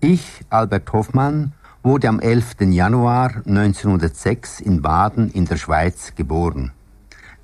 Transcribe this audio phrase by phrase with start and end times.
[0.00, 2.60] Ich, Albert Hoffmann, wurde am 11.
[2.70, 6.70] Januar 1906 in Baden in der Schweiz geboren.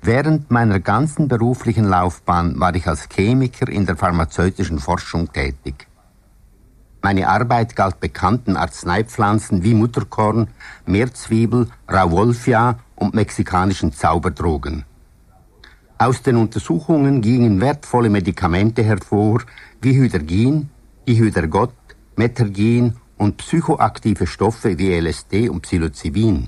[0.01, 5.87] Während meiner ganzen beruflichen Laufbahn war ich als Chemiker in der pharmazeutischen Forschung tätig.
[7.01, 10.47] Meine Arbeit galt bekannten Arzneipflanzen wie Mutterkorn,
[10.85, 14.85] Meerzwiebel, Rauwolfia und mexikanischen Zauberdrogen.
[15.97, 19.41] Aus den Untersuchungen gingen wertvolle Medikamente hervor
[19.81, 20.69] wie Hydrogin,
[21.05, 21.73] Dihydrogot,
[22.17, 26.47] Metergin und psychoaktive Stoffe wie LSD und Psilocybin.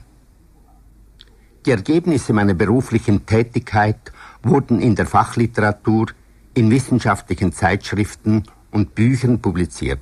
[1.66, 4.12] Die Ergebnisse meiner beruflichen Tätigkeit
[4.44, 6.08] wurden in der Fachliteratur,
[6.54, 10.00] in wissenschaftlichen Zeitschriften und Büchern publiziert.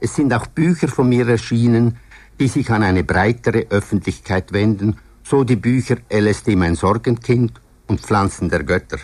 [0.00, 1.96] Es sind auch Bücher von mir erschienen,
[2.38, 8.48] die sich an eine breitere Öffentlichkeit wenden, so die Bücher LSD mein Sorgenkind und Pflanzen
[8.48, 8.98] der Götter.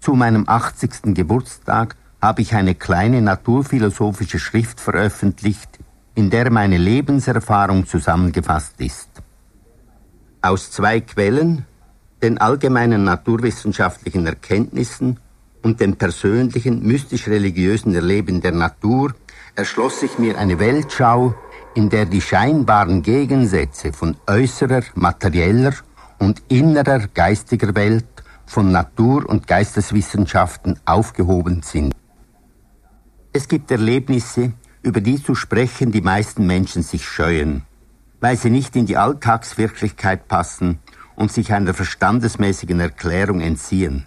[0.00, 1.14] Zu meinem 80.
[1.14, 5.80] Geburtstag habe ich eine kleine naturphilosophische Schrift veröffentlicht,
[6.14, 9.08] in der meine Lebenserfahrung zusammengefasst ist.
[10.40, 11.66] Aus zwei Quellen,
[12.22, 15.18] den allgemeinen naturwissenschaftlichen Erkenntnissen
[15.62, 19.14] und dem persönlichen mystisch-religiösen Erleben der Natur,
[19.56, 21.34] erschloss sich mir eine Weltschau,
[21.74, 25.74] in der die scheinbaren Gegensätze von äußerer, materieller
[26.20, 28.06] und innerer geistiger Welt
[28.46, 31.94] von Natur- und Geisteswissenschaften aufgehoben sind.
[33.34, 34.52] Es gibt Erlebnisse,
[34.82, 37.62] über die zu sprechen die meisten Menschen sich scheuen,
[38.20, 40.80] weil sie nicht in die Alltagswirklichkeit passen
[41.16, 44.06] und sich einer verstandesmäßigen Erklärung entziehen.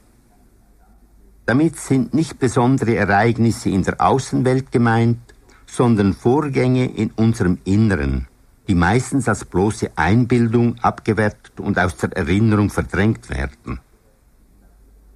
[1.47, 5.19] Damit sind nicht besondere Ereignisse in der Außenwelt gemeint,
[5.65, 8.27] sondern Vorgänge in unserem Inneren,
[8.67, 13.79] die meistens als bloße Einbildung abgewertet und aus der Erinnerung verdrängt werden.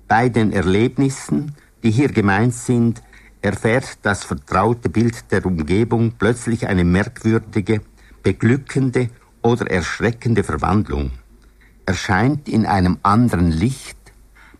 [0.07, 3.01] Bei den Erlebnissen, die hier gemeint sind,
[3.41, 7.81] erfährt das vertraute Bild der Umgebung plötzlich eine merkwürdige,
[8.23, 9.09] beglückende
[9.41, 11.11] oder erschreckende Verwandlung,
[11.85, 13.97] erscheint in einem anderen Licht,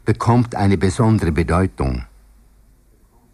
[0.06, 2.06] bekommt eine besondere Bedeutung.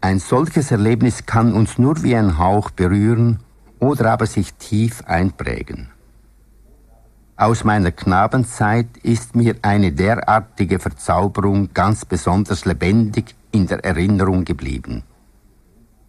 [0.00, 3.38] Ein solches Erlebnis kann uns nur wie ein Hauch berühren
[3.78, 5.88] oder aber sich tief einprägen.
[7.38, 15.02] Aus meiner Knabenzeit ist mir eine derartige Verzauberung ganz besonders lebendig in der Erinnerung geblieben.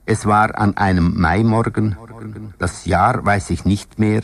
[0.10, 1.98] Es war an einem Maimorgen,
[2.60, 4.22] das Jahr weiß ich nicht mehr,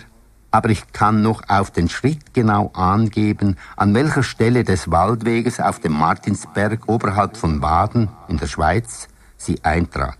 [0.49, 5.79] aber ich kann noch auf den Schritt genau angeben, an welcher Stelle des Waldweges auf
[5.79, 10.17] dem Martinsberg oberhalb von Baden in der Schweiz sie eintrat.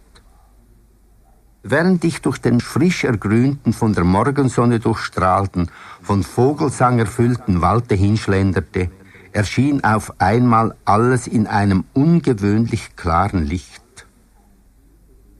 [1.64, 8.92] Während ich durch den frisch ergrünten, von der Morgensonne durchstrahlten, von Vogelsang erfüllten Walde hinschlenderte,
[9.32, 13.83] erschien auf einmal alles in einem ungewöhnlich klaren Licht.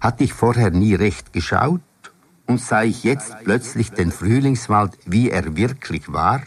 [0.04, 1.80] Hatte ich vorher nie recht geschaut
[2.46, 6.42] und sah ich jetzt plötzlich den Frühlingswald, wie er wirklich war?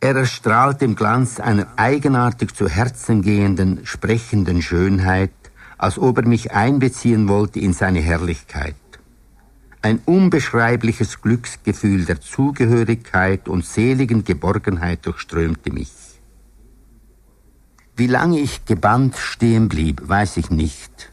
[0.00, 5.32] Er erstrahlt im Glanz einer eigenartig zu Herzen gehenden, sprechenden Schönheit,
[5.78, 8.76] als ob er mich einbeziehen wollte in seine Herrlichkeit.
[9.80, 15.94] Ein unbeschreibliches Glücksgefühl der Zugehörigkeit und seligen Geborgenheit durchströmte mich.
[17.96, 21.10] Wie lange ich gebannt stehen blieb, weiß ich nicht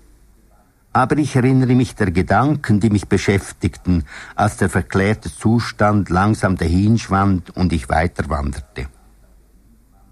[0.98, 7.56] aber ich erinnere mich der Gedanken, die mich beschäftigten, als der verklärte Zustand langsam dahinschwand
[7.56, 8.88] und ich weiterwanderte.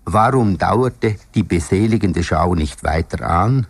[0.03, 3.65] Warum dauerte die beseligende Schau nicht weiter an,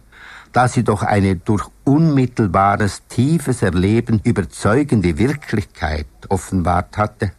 [0.51, 7.31] da sie doch eine durch unmittelbares, tiefes Erleben überzeugende Wirklichkeit offenbart hatte?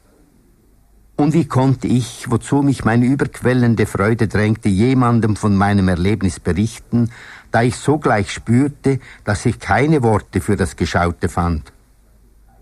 [1.17, 7.11] Und wie konnte ich, wozu mich meine überquellende Freude drängte, jemandem von meinem Erlebnis berichten,
[7.57, 11.73] da ich sogleich spürte, dass ich keine Worte für das Geschaute fand.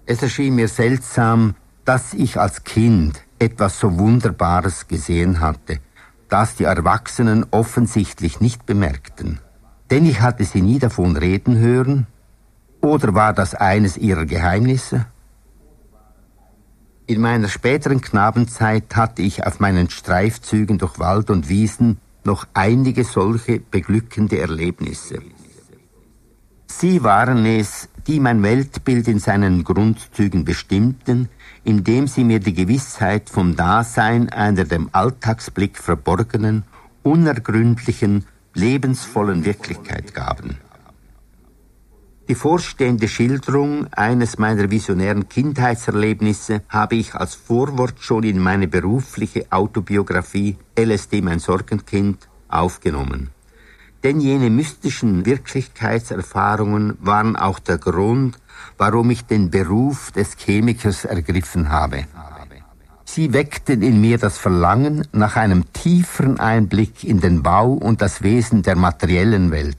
[0.07, 5.81] Es erschien mir seltsam, dass ich als Kind etwas so Wunderbares gesehen hatte,
[6.29, 9.41] das die Erwachsenen offensichtlich nicht bemerkten.
[9.91, 12.07] Denn ich hatte sie nie davon reden hören,
[12.81, 15.07] oder war das eines ihrer Geheimnisse?
[17.09, 23.05] In meiner späteren Knabenzeit hatte ich auf meinen Streifzügen durch Wald und Wiesen noch einige
[23.05, 25.21] solche beglückende Erlebnisse.
[26.67, 31.29] Sie waren es, die mein Weltbild in seinen Grundzügen bestimmten,
[31.63, 36.65] indem sie mir die Gewissheit vom Dasein einer dem Alltagsblick verborgenen,
[37.03, 40.59] unergründlichen, lebensvollen Wirklichkeit gaben.
[42.27, 49.45] Die vorstehende Schilderung eines meiner visionären Kindheitserlebnisse habe ich als Vorwort schon in meine berufliche
[49.51, 53.29] Autobiografie LSD mein Sorgenkind aufgenommen.
[54.03, 58.39] Denn jene mystischen Wirklichkeitserfahrungen waren auch der Grund,
[58.79, 62.07] warum ich den Beruf des Chemikers ergriffen habe.
[63.05, 68.23] Sie weckten in mir das Verlangen nach einem tieferen Einblick in den Bau und das
[68.23, 69.77] Wesen der materiellen Welt.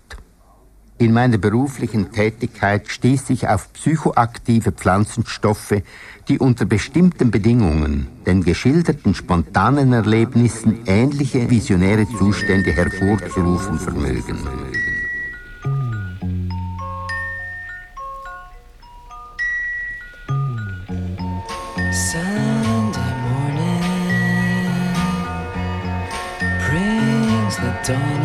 [0.98, 5.82] In meiner beruflichen Tätigkeit stieß ich auf psychoaktive Pflanzenstoffe,
[6.30, 14.38] die unter bestimmten Bedingungen den geschilderten spontanen Erlebnissen ähnliche visionäre Zustände hervorzurufen vermögen.
[21.92, 23.84] Sunday morning
[26.70, 28.25] brings the dawn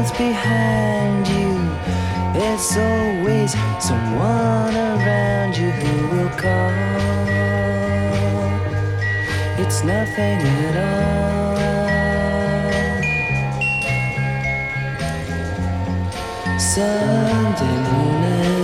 [0.00, 1.52] world's behind you.
[2.32, 6.70] There's always someone around you who will call.
[9.62, 11.10] It's nothing at all.
[16.58, 18.59] Sunday morning,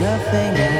[0.00, 0.77] nothing else.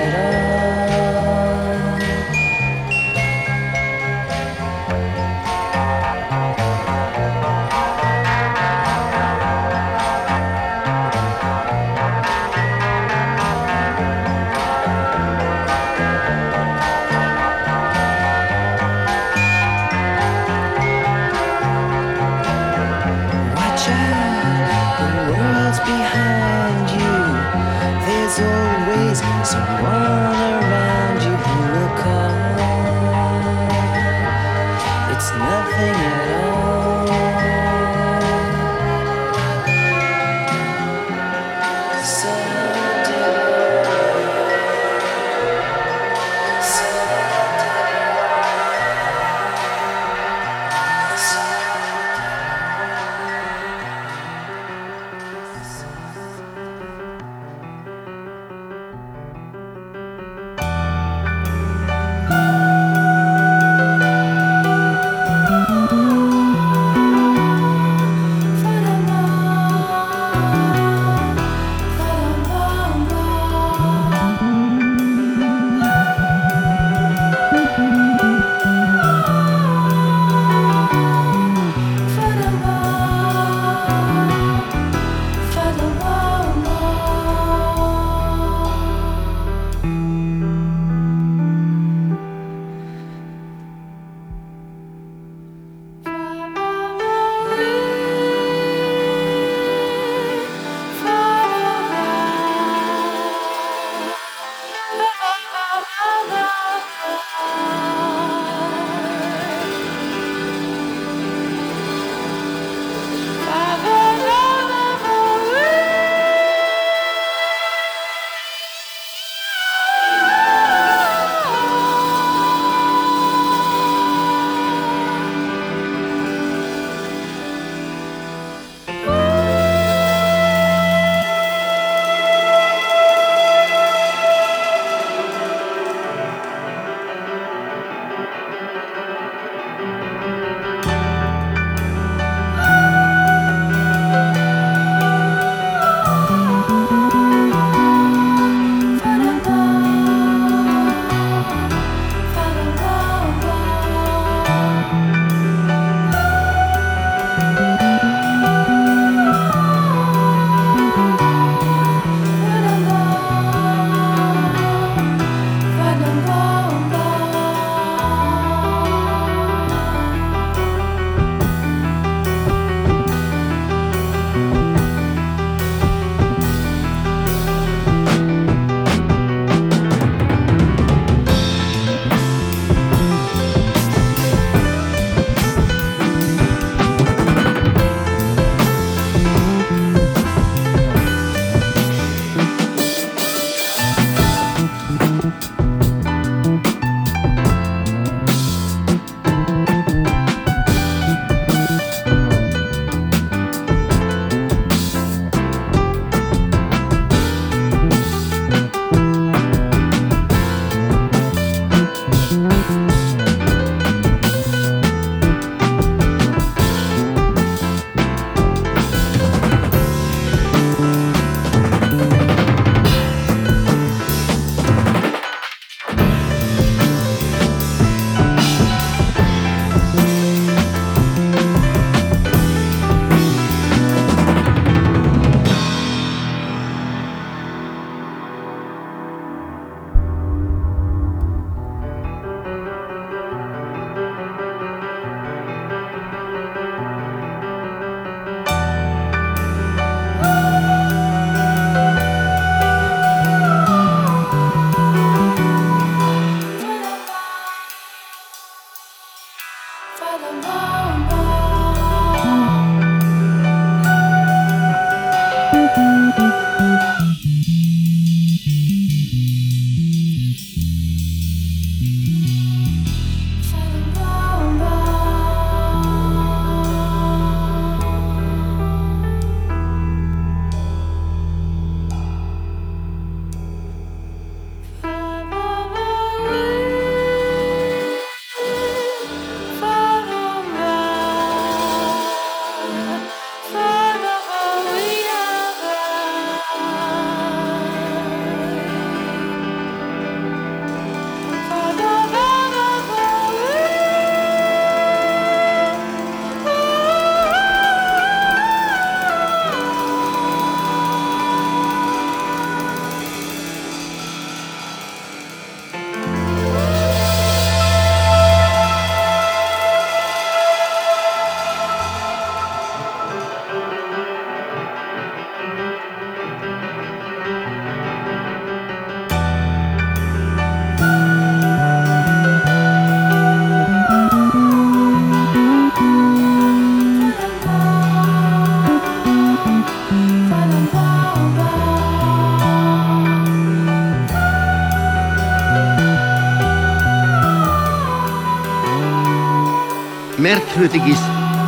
[350.59, 351.05] Merkwürdig ist,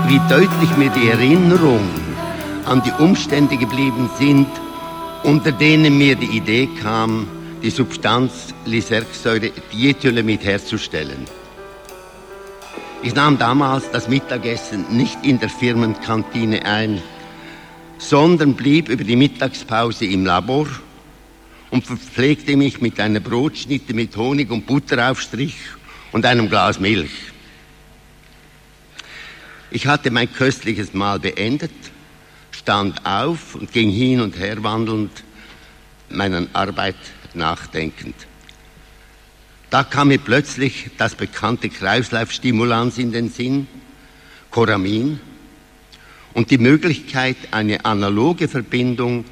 [0.07, 1.81] wie deutlich mir die Erinnerung
[2.65, 4.47] an die Umstände geblieben sind,
[5.25, 7.27] unter denen mir die Idee kam,
[7.61, 11.25] die Substanz Lysergsäure Diethylamid herzustellen.
[13.03, 17.03] Ich nahm damals das Mittagessen nicht in der Firmenkantine ein,
[17.99, 20.69] sondern blieb über die Mittagspause im Labor
[21.71, 25.57] und verpflegte mich mit einer Brotschnitte mit Honig und Butteraufstrich
[26.13, 27.30] und einem Glas Milch.
[29.71, 31.71] Ich hatte mein köstliches Mahl beendet,
[32.51, 35.23] stand auf und ging hin und her wandelnd,
[36.09, 36.97] meiner Arbeit
[37.35, 38.17] nachdenkend.
[39.71, 43.69] Da kam mir plötzlich das bekannte Kreislaufstimulans in den Sinn,
[44.51, 45.21] Coramin,
[46.35, 49.25] und die Möglichkeit, eine analoge Verbindung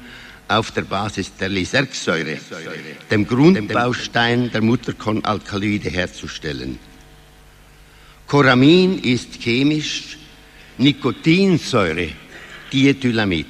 [0.47, 2.37] auf der Basis der Lysergsäure,
[3.11, 6.79] dem Grundbaustein der Mutterkornalkaloide, herzustellen.
[8.27, 10.18] Coramin ist chemisch
[10.79, 12.09] Nikotinsäure,
[12.71, 13.47] Diethylamid.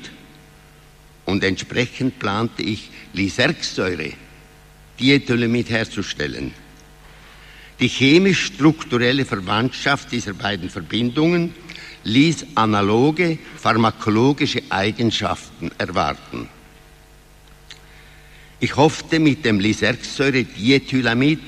[1.26, 4.14] Und entsprechend plante ich Lysergsäure,
[5.00, 6.54] Diethylamid herzustellen.
[7.80, 11.54] Die chemisch-strukturelle Verwandtschaft dieser beiden Verbindungen
[12.04, 16.50] ließ analoge pharmakologische Eigenschaften erwarten.
[18.60, 21.40] Ich hoffte mit dem Lysergsäure-Diethylamid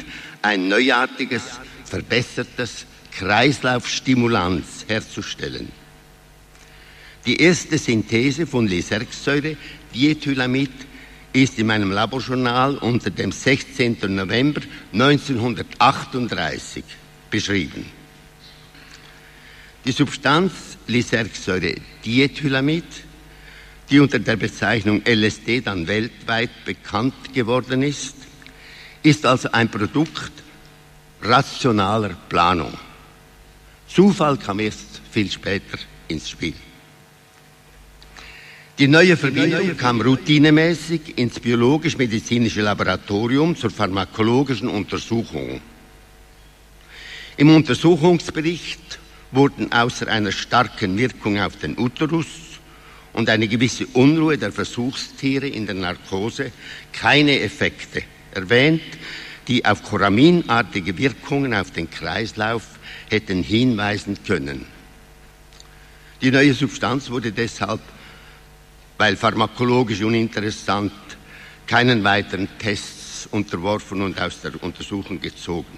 [0.43, 1.43] ein neuartiges,
[1.85, 5.71] verbessertes Kreislaufstimulans herzustellen.
[7.25, 10.71] Die erste Synthese von Lysergsäure-Diethylamid
[11.33, 13.97] ist in meinem Laborjournal unter dem 16.
[14.07, 16.83] November 1938
[17.29, 17.85] beschrieben.
[19.85, 22.85] Die Substanz Lysergsäure-Diethylamid
[23.91, 28.15] die unter der Bezeichnung LSD dann weltweit bekannt geworden ist,
[29.03, 30.31] ist also ein Produkt
[31.21, 32.73] rationaler Planung.
[33.93, 36.53] Zufall kam erst viel später ins Spiel.
[38.79, 45.61] Die neue Verbindung kam routinemäßig ins biologisch-medizinische Laboratorium zur pharmakologischen Untersuchung.
[47.35, 48.99] Im Untersuchungsbericht
[49.31, 52.27] wurden außer einer starken Wirkung auf den Uterus
[53.13, 56.51] und eine gewisse Unruhe der Versuchstiere in der Narkose
[56.93, 58.81] keine Effekte erwähnt,
[59.47, 62.63] die auf choraminartige Wirkungen auf den Kreislauf
[63.11, 64.65] hätten hinweisen können.
[66.21, 67.81] Die neue Substanz wurde deshalb,
[68.97, 70.93] weil pharmakologisch uninteressant,
[71.67, 75.77] keinen weiteren Tests unterworfen und aus der Untersuchung gezogen.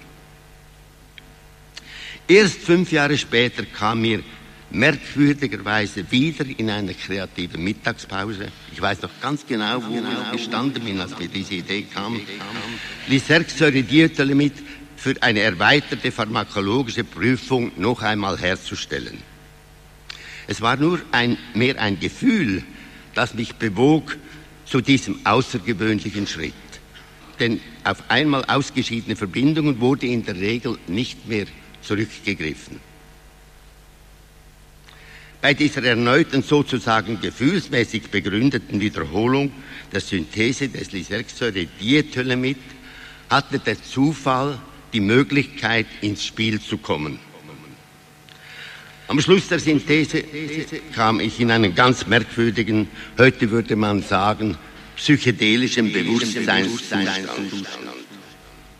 [2.26, 4.22] Erst fünf Jahre später kam mir
[4.70, 8.48] merkwürdigerweise wieder in einer kreativen Mittagspause.
[8.72, 12.20] Ich weiß noch ganz genau, wo ich gestanden bin, als mir diese Idee kam.
[13.08, 14.52] Lysergsäure-Diethylamid
[15.04, 19.18] für eine erweiterte pharmakologische Prüfung noch einmal herzustellen.
[20.46, 22.62] Es war nur ein, mehr ein Gefühl,
[23.14, 24.16] das mich bewog
[24.64, 26.54] zu diesem außergewöhnlichen Schritt.
[27.38, 31.44] Denn auf einmal ausgeschiedene Verbindungen wurde in der Regel nicht mehr
[31.82, 32.80] zurückgegriffen.
[35.42, 39.52] Bei dieser erneuten sozusagen gefühlsmäßig begründeten Wiederholung
[39.92, 42.56] der Synthese des Lysergsäure-Diethylamid
[43.28, 44.58] hatte der Zufall
[44.94, 47.18] die Möglichkeit, ins Spiel zu kommen.
[49.08, 50.24] Am Schluss der Synthese
[50.94, 54.56] kam ich in einen ganz merkwürdigen, heute würde man sagen,
[54.96, 57.08] psychedelischen Bewusstseinszustand.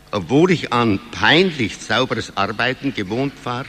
[0.09, 3.65] Obwohl ich an peinlich sauberes Arbeiten gewohnt war,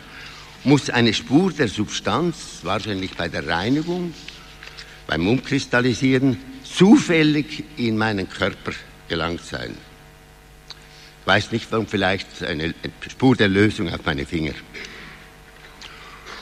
[0.65, 4.15] muss eine Spur der Substanz, wahrscheinlich bei der Reinigung,
[5.07, 8.73] beim Umkristallisieren, zufällig in meinen Körper
[9.09, 9.77] gelangt sein.
[11.27, 12.75] Weiß nicht, warum vielleicht eine
[13.07, 14.55] Spur der Lösung auf meine Finger.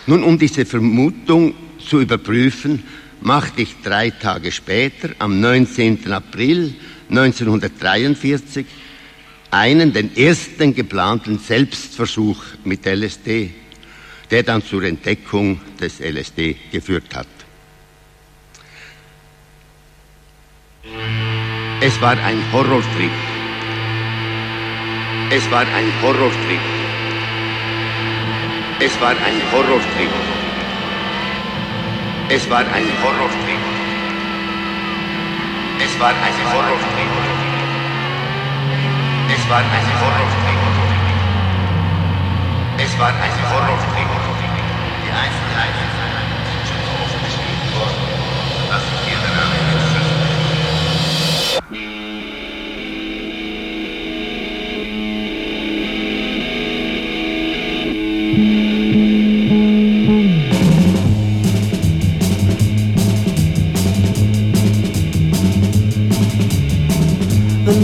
[0.06, 2.84] Nun, um diese Vermutung zu überprüfen,
[3.20, 6.12] machte ich drei Tage später, am 19.
[6.12, 6.74] April
[7.08, 8.66] 1943,
[9.50, 13.50] einen, den ersten geplanten Selbstversuch mit LSD
[14.30, 17.26] der dann zur Entdeckung des LSD geführt hat.
[21.80, 23.33] Es war ein Horrortrip.
[25.36, 26.60] Es war ein Horrortrip.
[28.78, 30.12] Es war ein Horrortrip.
[32.28, 33.62] Es war ein Horrortrip.
[35.80, 37.12] Es war ein Horrortrip.
[39.34, 40.54] Es war ein Horrortrip.
[42.78, 44.10] Es war ein Horrorfilm.
[45.02, 45.88] Die Einzelheiten
[46.46, 48.06] sind schon so oft beschrieben worden,
[48.70, 49.23] dass ich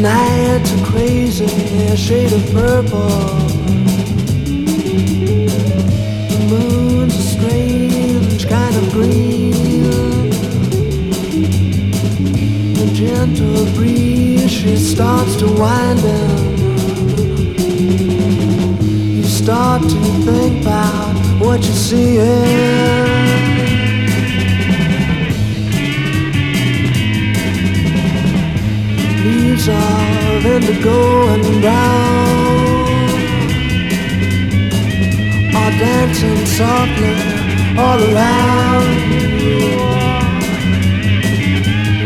[0.01, 3.09] nights are crazy, a shade of purple.
[6.31, 10.31] The moon's a strange kind of green.
[12.75, 16.57] The gentle breeze, she starts to wind down.
[19.17, 23.10] You start to think about what you see.
[29.61, 32.89] Leaves of indigo and brown
[35.55, 37.15] are dancing softly
[37.79, 38.89] all around.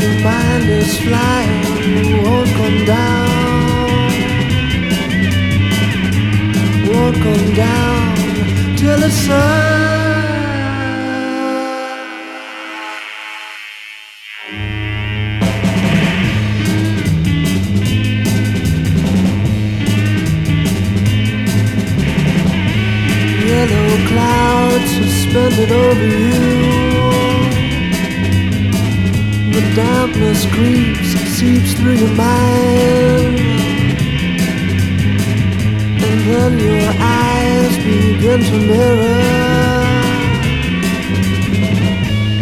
[0.01, 3.89] Your mind is flying, won't come down,
[6.89, 9.84] won't come down till the sun.
[25.55, 26.31] Suspended over you.
[29.53, 33.39] The dampness creeps, and seeps through your mind.
[36.07, 39.21] And then your eyes begin to mirror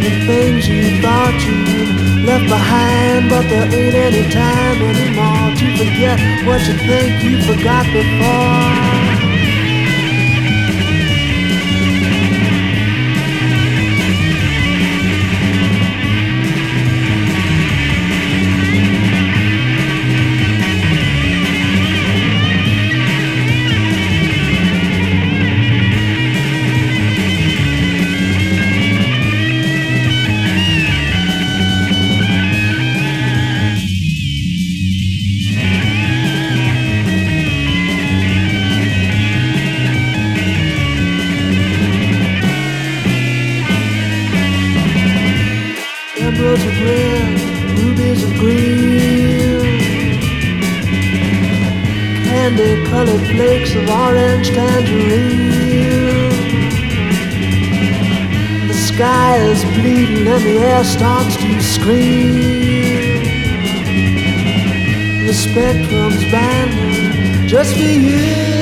[0.00, 6.18] the things you thought you left behind, but there ain't any time anymore to forget
[6.46, 9.01] what you think you forgot before.
[54.42, 56.28] Orange tangerine.
[58.68, 62.34] The sky is bleeding and the air starts to scream.
[65.26, 68.61] The spectrum's bending just for you.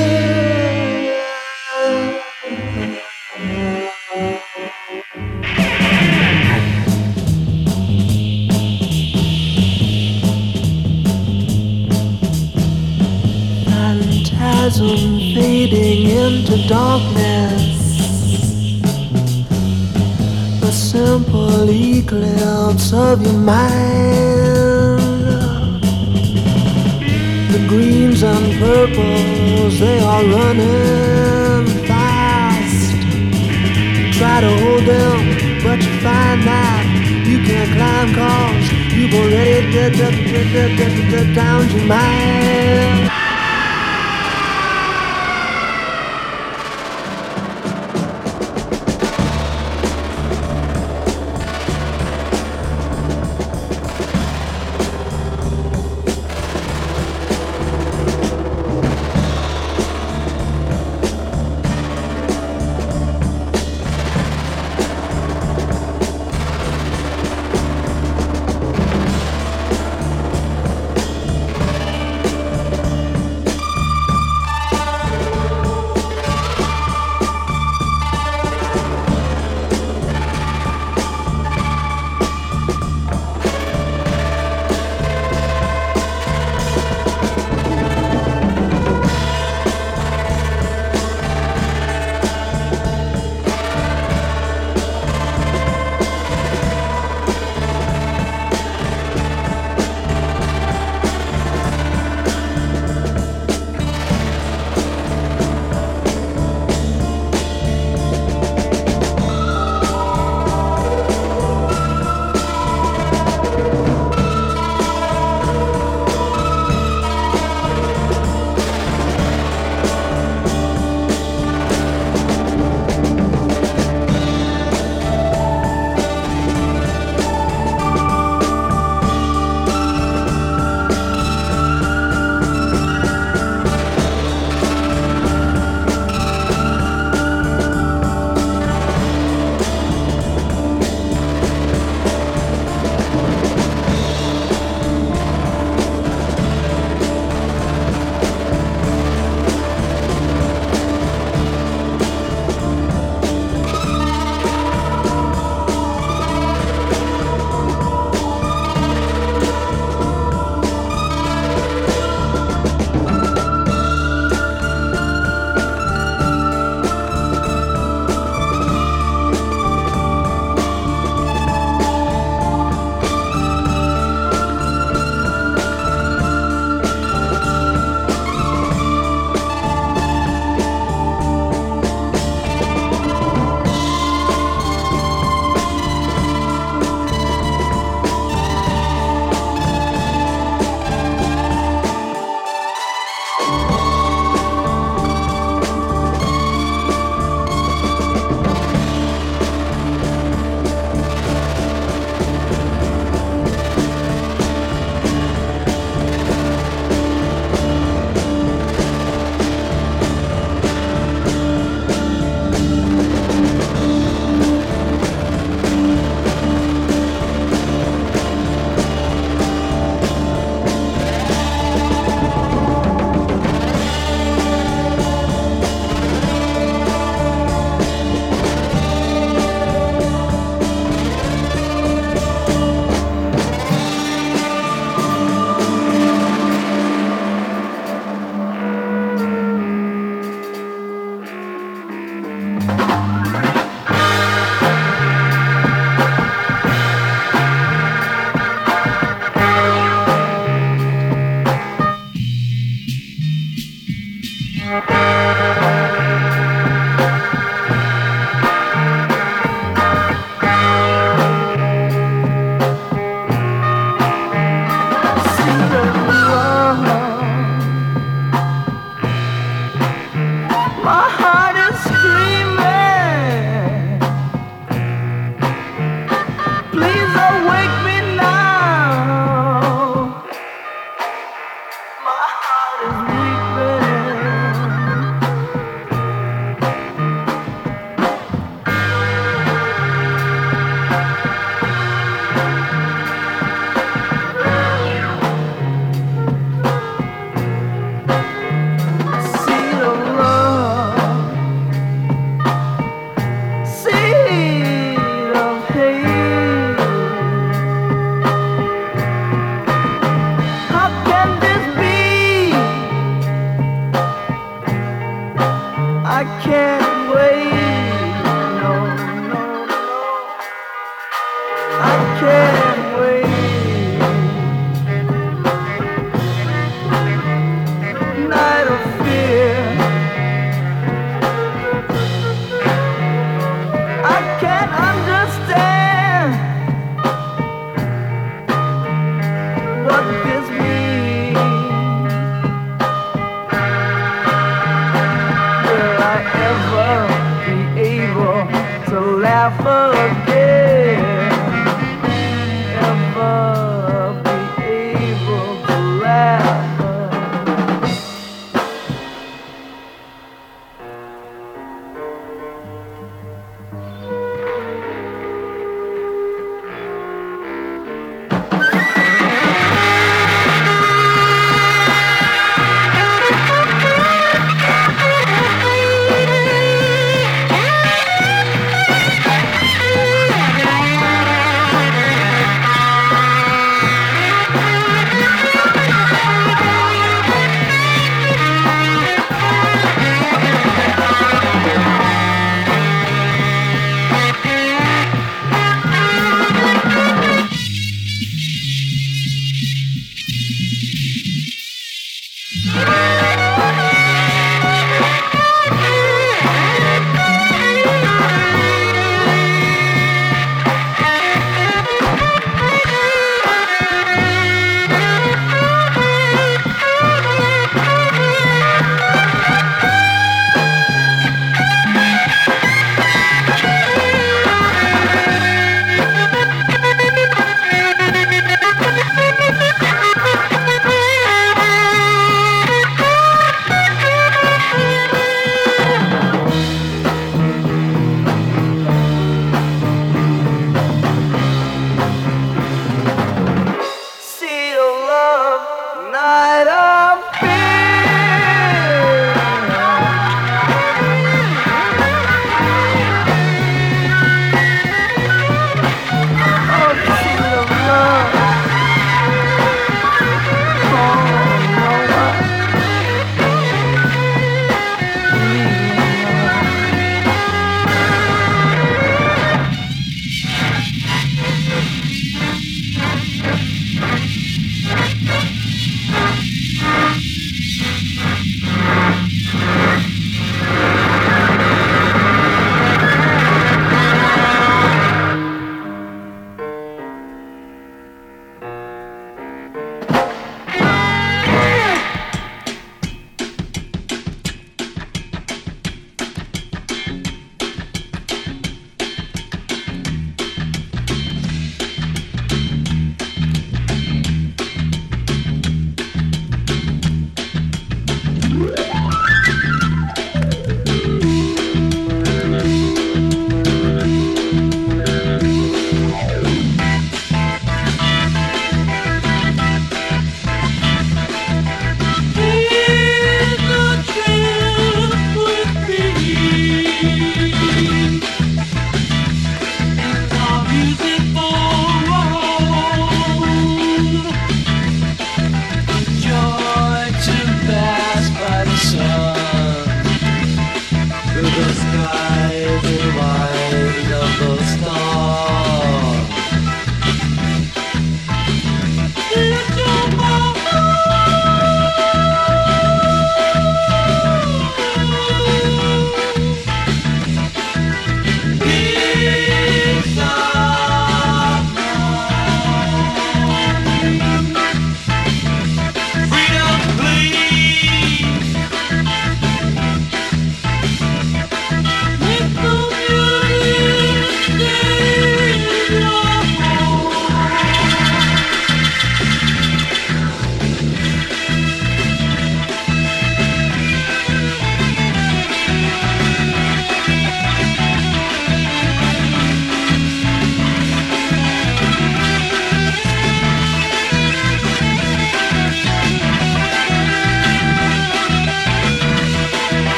[16.71, 17.67] Darkness.
[20.63, 25.01] A simple eclipse of your mind.
[27.53, 32.93] The greens and purples, they are running fast.
[33.99, 35.19] You Try to hold them,
[35.65, 36.83] but you find that
[37.29, 43.10] you can't climb cause you've already d- d- d- down your mind.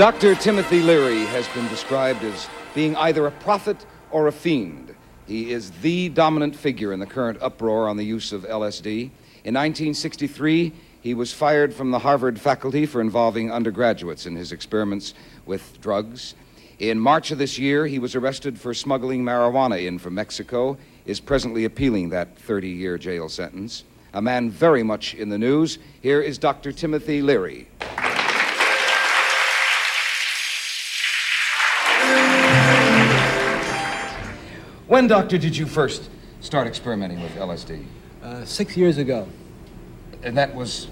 [0.00, 0.34] Dr.
[0.34, 4.94] Timothy Leary has been described as being either a prophet or a fiend.
[5.26, 9.10] He is the dominant figure in the current uproar on the use of LSD.
[9.44, 10.72] In 1963,
[11.02, 15.12] he was fired from the Harvard faculty for involving undergraduates in his experiments
[15.44, 16.34] with drugs.
[16.78, 21.20] In March of this year, he was arrested for smuggling marijuana in from Mexico, is
[21.20, 23.84] presently appealing that 30 year jail sentence.
[24.14, 25.78] A man very much in the news.
[26.00, 26.72] Here is Dr.
[26.72, 27.68] Timothy Leary.
[34.90, 36.10] When, Doctor, did you first
[36.40, 37.84] start experimenting with LSD?
[38.24, 39.28] Uh, six years ago.
[40.24, 40.88] And that was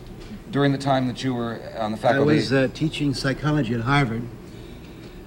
[0.53, 2.31] during the time that you were on the faculty?
[2.31, 4.23] I was uh, teaching psychology at Harvard.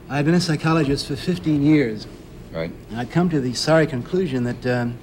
[0.08, 2.08] I'd been a psychologist for 15 years.
[2.54, 2.72] Right.
[2.90, 4.98] And I'd come to the sorry conclusion that um,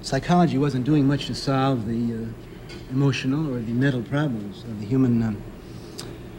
[0.00, 4.86] psychology wasn't doing much to solve the uh, emotional or the mental problems of the
[4.86, 5.42] human um,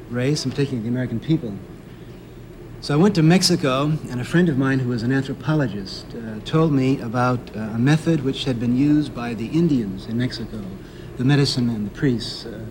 [0.10, 1.54] race, and particularly the American people.
[2.80, 6.40] So I went to Mexico, and a friend of mine who was an anthropologist uh,
[6.46, 10.62] told me about uh, a method which had been used by the Indians in Mexico,
[11.18, 12.64] the medicine men, the priests, uh,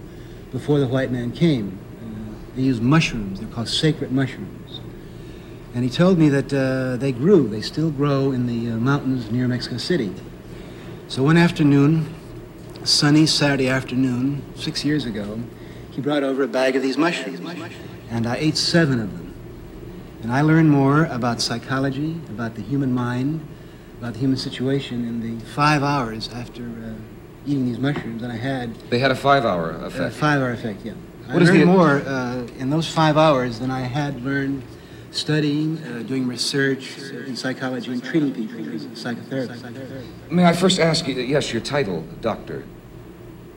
[0.52, 1.80] before the white man came.
[2.00, 4.80] Uh, they used mushrooms, they're called sacred mushrooms.
[5.74, 9.28] And he told me that uh, they grew, they still grow in the uh, mountains
[9.32, 10.14] near Mexico City.
[11.09, 12.14] So one afternoon,
[12.84, 15.40] sunny Saturday afternoon, six years ago,
[15.90, 17.40] he brought over a bag of these mushrooms,
[18.09, 19.26] and I ate seven of them.
[20.23, 23.47] And I learned more about psychology, about the human mind,
[24.01, 26.93] about the human situation in the five hours after uh,
[27.47, 28.75] eating these mushrooms than I had.
[28.91, 30.14] They had a five-hour effect.
[30.14, 30.93] A five-hour effect, yeah.
[31.27, 34.62] What I is learned the- more uh, in those five hours than I had learned
[35.11, 40.05] studying, uh, doing research in psychology, and treating people as a psychotherapist.
[40.31, 42.64] May I first ask you, yes, your title, doctor?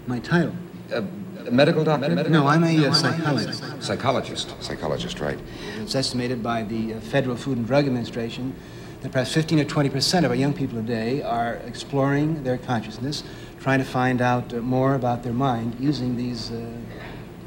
[0.08, 0.56] My title.
[0.92, 1.04] A,
[1.48, 2.30] a medical doctor?
[2.30, 3.64] No, I'm a uh, psychologist.
[3.82, 4.56] Psychologist.
[4.62, 5.40] Psychologist, right.
[5.78, 8.56] It's estimated by the uh, Federal Food and Drug Administration
[9.02, 13.24] that perhaps 15 or 20 percent of our young people today are exploring their consciousness,
[13.60, 16.66] trying to find out uh, more about their mind using these uh,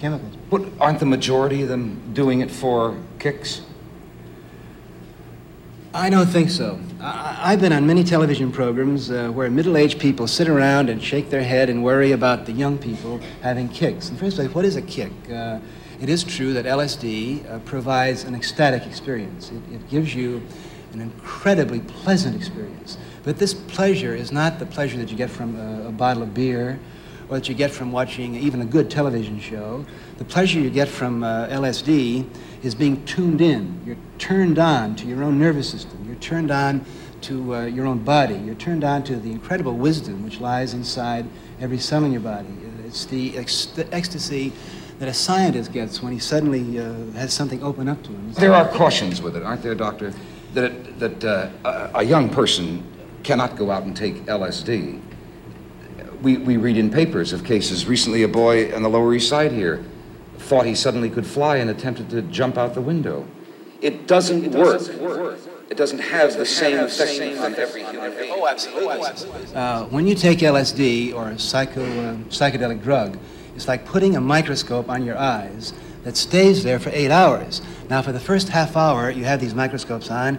[0.00, 0.34] chemicals.
[0.50, 3.62] But aren't the majority of them doing it for kicks?
[5.94, 6.80] I don't think so.
[7.00, 11.28] I, I've been on many television programs uh, where middle-aged people sit around and shake
[11.28, 14.08] their head and worry about the young people having kicks.
[14.08, 15.12] The first place, what is a kick?
[15.30, 15.58] Uh,
[16.00, 19.50] it is true that LSD uh, provides an ecstatic experience.
[19.50, 20.42] It, it gives you
[20.94, 22.96] an incredibly pleasant experience.
[23.22, 26.32] But this pleasure is not the pleasure that you get from a, a bottle of
[26.32, 26.80] beer
[27.32, 29.86] or that you get from watching even a good television show.
[30.18, 32.26] The pleasure you get from uh, LSD
[32.62, 33.80] is being tuned in.
[33.86, 36.04] You're turned on to your own nervous system.
[36.06, 36.84] You're turned on
[37.22, 38.34] to uh, your own body.
[38.34, 41.24] You're turned on to the incredible wisdom which lies inside
[41.58, 42.48] every cell in your body.
[42.84, 44.52] It's the, ex- the ecstasy
[44.98, 48.32] that a scientist gets when he suddenly uh, has something open up to him.
[48.34, 50.12] There are cautions with it, aren't there, doctor?
[50.52, 52.84] That, it, that uh, a young person
[53.22, 55.00] cannot go out and take LSD.
[56.22, 57.86] We, we read in papers of cases.
[57.86, 59.84] Recently, a boy on the Lower East Side here
[60.38, 63.26] thought he suddenly could fly and attempted to jump out the window.
[63.80, 65.38] It doesn't, work.
[65.68, 68.32] It doesn't have the same effect on every human being.
[68.32, 69.54] Oh, absolutely.
[69.54, 73.18] Uh, when you take LSD or a psycho, uh, psychedelic drug,
[73.56, 75.72] it's like putting a microscope on your eyes
[76.04, 77.62] that stays there for eight hours.
[77.88, 80.38] Now, for the first half hour, you have these microscopes on,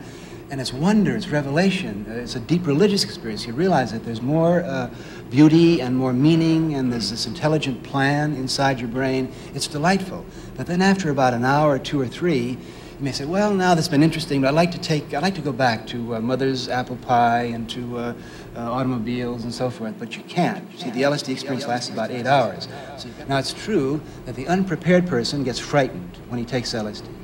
[0.54, 3.48] and it's wonder, it's revelation, uh, it's a deep religious experience.
[3.48, 4.94] You realize that there's more uh,
[5.32, 9.34] beauty and more meaning, and there's this intelligent plan inside your brain.
[9.56, 10.24] It's delightful.
[10.56, 13.74] But then, after about an hour, or two or three, you may say, well, now
[13.74, 16.20] that's been interesting, but I'd like to take, I'd like to go back to uh,
[16.20, 18.14] mother's apple pie and to uh,
[18.56, 20.72] uh, automobiles and so forth, but you can't.
[20.74, 22.68] You see, the LSD experience lasts about eight hours.
[23.00, 27.23] So, now, it's true that the unprepared person gets frightened when he takes LSD.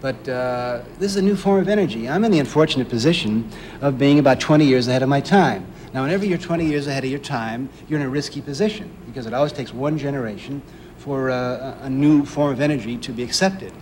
[0.00, 2.08] But uh, this is a new form of energy.
[2.08, 5.66] I'm in the unfortunate position of being about 20 years ahead of my time.
[5.94, 9.26] Now, whenever you're 20 years ahead of your time, you're in a risky position because
[9.26, 10.60] it always takes one generation
[10.98, 13.72] for uh, a new form of energy to be accepted.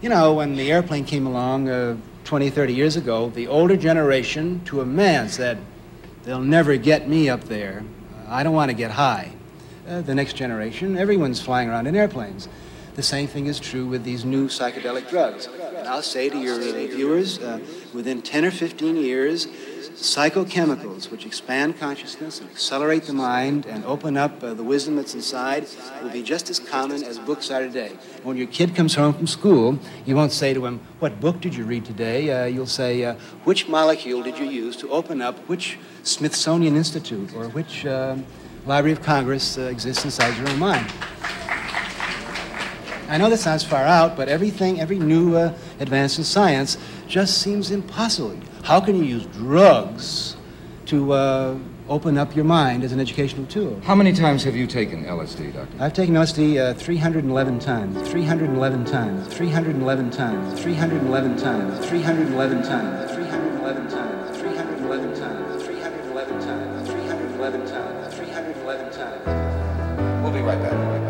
[0.00, 4.62] You know, when the airplane came along uh, 20, 30 years ago, the older generation
[4.64, 5.58] to a man said,
[6.22, 7.82] They'll never get me up there.
[8.28, 9.32] I don't want to get high.
[9.88, 12.48] Uh, the next generation, everyone's flying around in airplanes.
[13.00, 15.48] The same thing is true with these new psychedelic drugs.
[15.74, 17.58] And I'll say to your viewers, uh,
[17.94, 24.18] within 10 or 15 years, psychochemicals which expand consciousness and accelerate the mind and open
[24.18, 25.66] up uh, the wisdom that's inside
[26.02, 27.92] will be just as common as books are today.
[28.22, 31.54] When your kid comes home from school, you won't say to him, What book did
[31.54, 32.30] you read today?
[32.30, 37.34] Uh, you'll say, uh, Which molecule did you use to open up which Smithsonian Institute
[37.34, 38.18] or which uh,
[38.66, 40.92] Library of Congress uh, exists inside your own mind?
[43.10, 47.38] I know this sounds far out, but everything, every new uh, advance in science just
[47.38, 48.38] seems impossible.
[48.62, 50.36] How can you use drugs
[50.86, 51.58] to uh,
[51.88, 53.80] open up your mind as an educational tool?
[53.82, 55.76] How many times have you taken LSD, Doctor?
[55.80, 62.62] I've taken LSD uh, 311 times, 311 times, 311 times, 311 times, 311 times, 311
[62.62, 63.16] times,
[64.38, 70.22] 311 times, 311 times, 311 times, 311 times.
[70.22, 70.70] We'll be right back.
[70.70, 71.09] We'll be right back.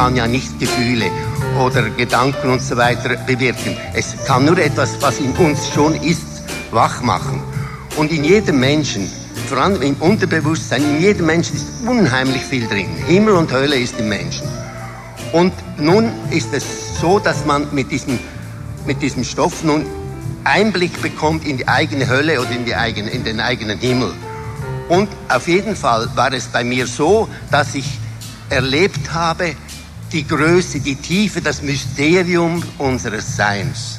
[0.00, 1.10] Kann ja nicht Gefühle
[1.62, 3.76] oder Gedanken und so weiter bewirken.
[3.92, 7.42] Es kann nur etwas, was in uns schon ist, wach machen.
[7.98, 9.10] Und in jedem Menschen,
[9.46, 12.88] vor allem im Unterbewusstsein, in jedem Menschen ist unheimlich viel drin.
[13.06, 14.48] Himmel und Hölle ist im Menschen.
[15.34, 16.64] Und nun ist es
[16.98, 18.18] so, dass man mit diesem,
[18.86, 19.84] mit diesem Stoff nun
[20.44, 24.14] Einblick bekommt in die eigene Hölle oder in, die eigene, in den eigenen Himmel.
[24.88, 27.98] Und auf jeden Fall war es bei mir so, dass ich
[28.48, 29.54] erlebt habe,
[30.12, 33.98] die Größe, die Tiefe, das Mysterium unseres Seins.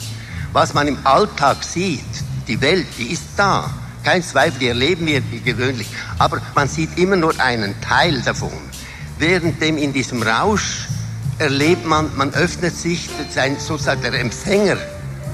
[0.52, 2.04] Was man im Alltag sieht,
[2.48, 3.70] die Welt, die ist da.
[4.04, 5.88] Kein Zweifel, die erleben wir gewöhnlich.
[6.18, 8.52] Aber man sieht immer nur einen Teil davon.
[9.20, 10.88] Währenddem in diesem Rausch
[11.38, 14.78] erlebt man, man öffnet sich, sein, sozusagen der Empfänger,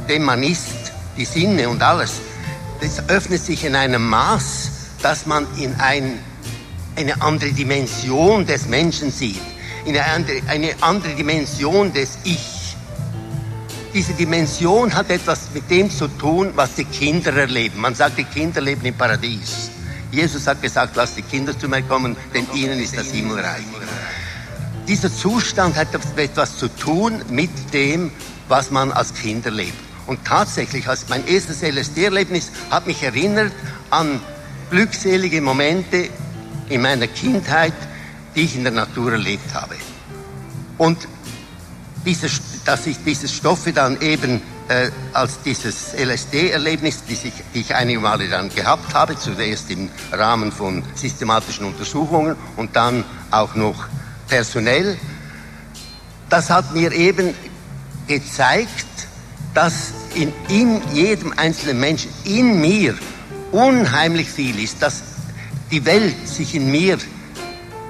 [0.08, 2.22] dem man ist, die Sinne und alles,
[2.82, 4.72] das öffnet sich in einem Maß,
[5.02, 6.20] dass man in ein,
[6.96, 9.42] eine andere Dimension des Menschen sieht
[9.88, 12.76] in eine andere, eine andere Dimension des Ich.
[13.94, 17.80] Diese Dimension hat etwas mit dem zu tun, was die Kinder erleben.
[17.80, 19.72] Man sagt, die Kinder leben im Paradies.
[20.12, 23.64] Jesus hat gesagt, lass die Kinder zu mir kommen, denn ihnen ist das Himmelreich.
[24.88, 28.12] Dieser Zustand hat etwas zu tun mit dem,
[28.50, 29.74] was man als Kind erlebt.
[30.06, 33.54] Und tatsächlich, als mein erstes LSD-Erlebnis hat mich erinnert
[33.90, 34.20] an
[34.70, 36.10] glückselige Momente
[36.70, 37.74] in meiner Kindheit,
[38.38, 39.76] die ich in der Natur erlebt habe.
[40.78, 41.08] Und
[42.06, 42.30] diese,
[42.66, 47.16] dass ich diese Stoffe dann eben äh, als dieses LSD-Erlebnis, die,
[47.54, 53.04] die ich einige Male dann gehabt habe, zuerst im Rahmen von systematischen Untersuchungen und dann
[53.32, 53.88] auch noch
[54.28, 54.98] personell,
[56.30, 57.34] das hat mir eben
[58.08, 58.86] gezeigt,
[59.56, 62.96] dass in, in jedem einzelnen Menschen, in mir,
[63.52, 65.02] unheimlich viel ist, dass
[65.72, 67.00] die Welt sich in mir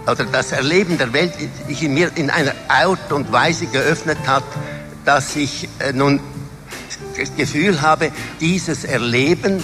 [0.08, 1.34] oder das Erleben der Welt
[1.68, 4.44] sich in mir in einer Art und Weise geöffnet hat,
[5.06, 6.20] dass ich äh, nun
[7.18, 9.64] das Gefühl habe, dieses Erleben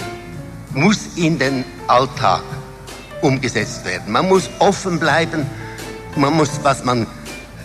[0.72, 2.42] muss in den Alltag
[3.22, 4.12] umgesetzt werden.
[4.12, 5.46] Man muss offen bleiben,
[6.16, 7.06] man muss, was man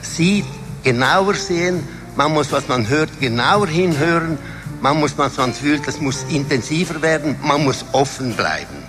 [0.01, 0.45] sieht,
[0.83, 1.85] genauer sehen,
[2.15, 4.37] man muss, was man hört, genauer hinhören,
[4.81, 8.88] man muss, was man fühlt, das muss intensiver werden, man muss offen bleiben.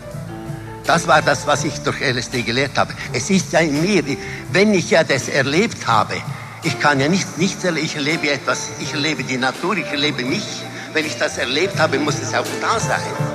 [0.91, 2.93] Das war das, was ich durch LSD gelehrt habe.
[3.13, 4.03] Es ist ja in mir,
[4.51, 6.15] wenn ich ja das erlebt habe,
[6.65, 10.25] ich kann ja nicht, nichts erleben, ich erlebe etwas, ich erlebe die Natur, ich erlebe
[10.25, 10.43] mich.
[10.93, 13.30] Wenn ich das erlebt habe, muss es auch da sein.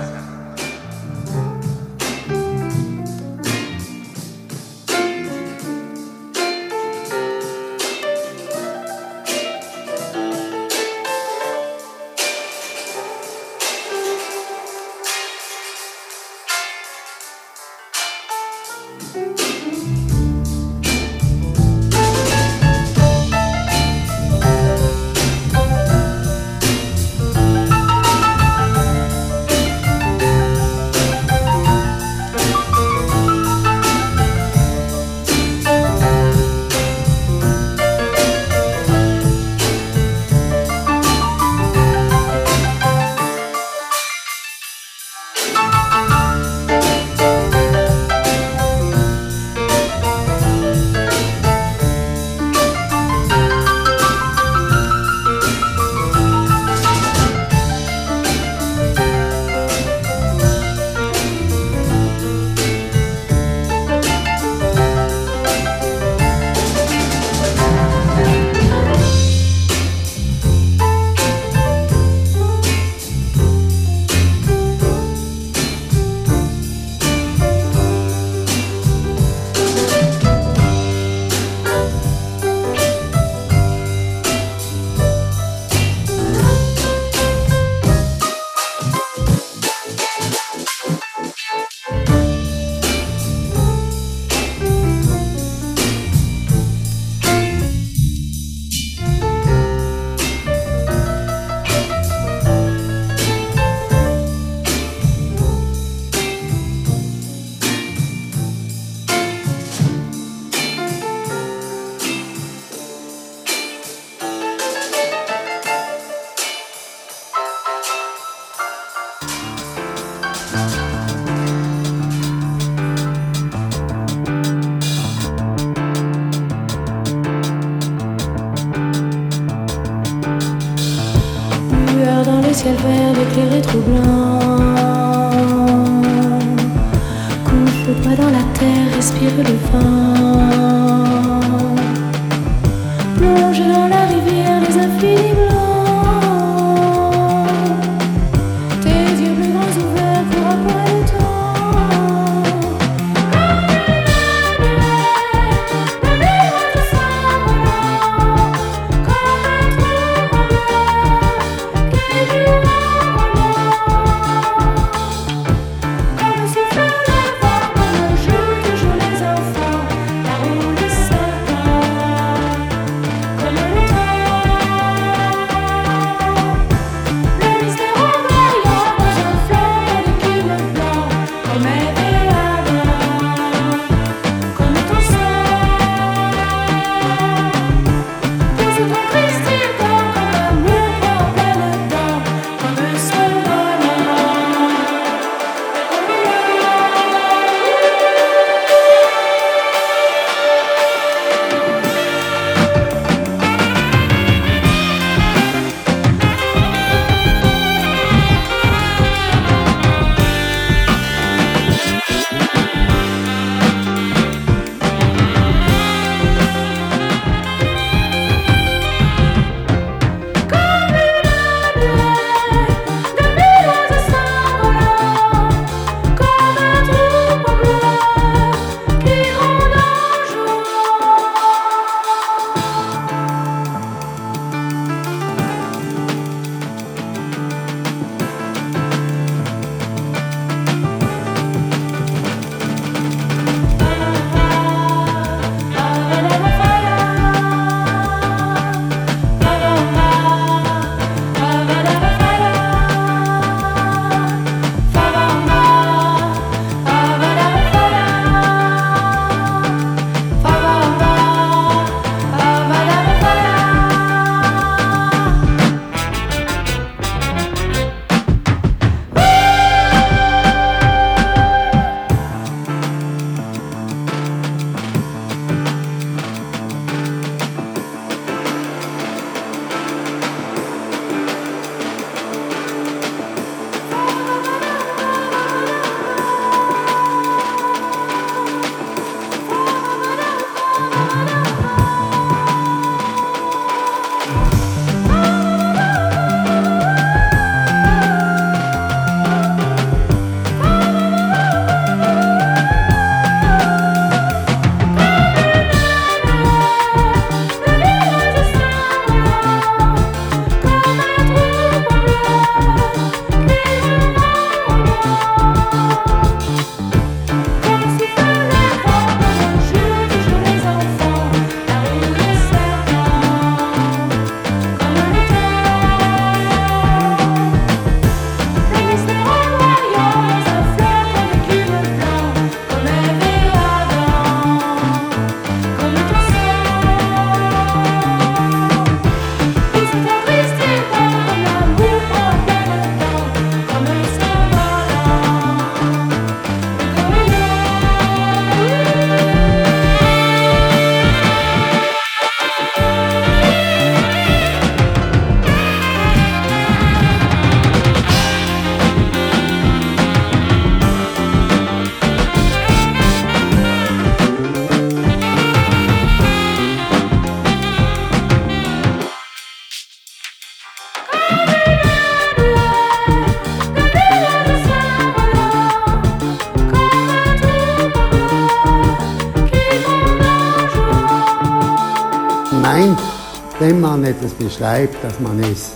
[384.46, 385.72] Beschreibt, dass man es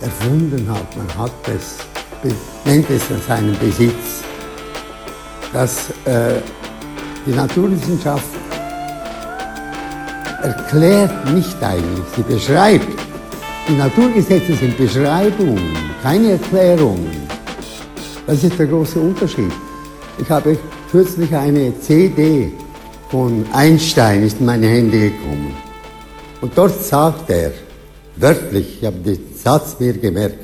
[0.00, 0.96] erfunden hat.
[0.96, 1.76] Man hat es,
[2.64, 4.22] nennt es seinen Besitz.
[5.52, 6.40] Dass äh,
[7.26, 8.24] die Naturwissenschaft
[10.42, 12.88] erklärt nicht eigentlich, sie beschreibt.
[13.68, 17.28] Die Naturgesetze sind Beschreibungen, keine Erklärungen.
[18.26, 19.52] Das ist der große Unterschied.
[20.18, 20.56] Ich habe
[20.90, 22.52] kürzlich eine CD
[23.10, 25.54] von Einstein ist in meine Hände gekommen.
[26.40, 27.50] Und dort sagt er,
[28.20, 30.38] wörtlich, ich habe den Satz mir gemerkt,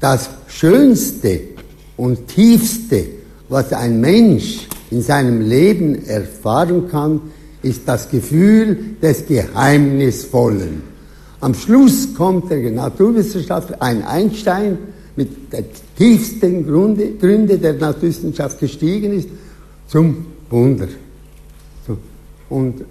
[0.00, 1.40] das Schönste
[1.96, 3.06] und Tiefste,
[3.48, 7.20] was ein Mensch in seinem Leben erfahren kann,
[7.62, 10.82] ist das Gefühl des Geheimnisvollen.
[11.40, 14.78] Am Schluss kommt der Naturwissenschaftler, ein Einstein,
[15.16, 15.64] mit der
[15.96, 19.28] tiefsten Grunde, Gründe der Naturwissenschaft gestiegen ist,
[19.86, 20.88] zum Wunder.
[22.48, 22.84] Und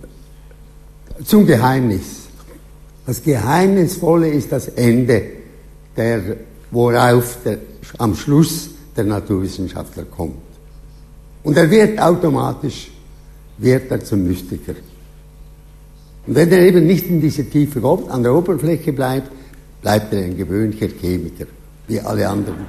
[1.26, 2.24] zum Geheimnis.
[3.06, 5.24] Das Geheimnisvolle ist das Ende,
[5.96, 6.22] der,
[6.72, 7.58] worauf der,
[7.98, 10.36] am Schluss der Naturwissenschaftler kommt.
[11.44, 12.92] Und er wird automatisch,
[13.58, 14.76] wird er zum Mystiker.
[16.26, 19.30] Und wenn er eben nicht in diese Tiefe kommt, an der Oberfläche bleibt,
[19.82, 21.46] bleibt er ein gewöhnlicher Chemiker,
[21.88, 22.66] wie alle anderen.